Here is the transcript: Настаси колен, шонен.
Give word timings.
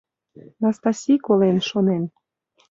Настаси 0.61 1.13
колен, 1.25 1.57
шонен. 1.69 2.03